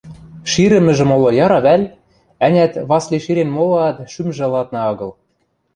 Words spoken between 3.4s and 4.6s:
молоат, шӱмжӹ